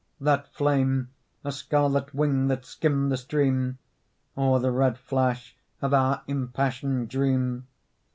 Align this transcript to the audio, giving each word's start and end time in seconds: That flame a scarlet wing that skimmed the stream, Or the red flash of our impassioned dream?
That 0.19 0.47
flame 0.47 1.09
a 1.43 1.51
scarlet 1.51 2.11
wing 2.11 2.47
that 2.47 2.65
skimmed 2.65 3.11
the 3.11 3.17
stream, 3.17 3.77
Or 4.35 4.59
the 4.59 4.71
red 4.71 4.97
flash 4.97 5.55
of 5.79 5.93
our 5.93 6.23
impassioned 6.25 7.07
dream? 7.07 7.67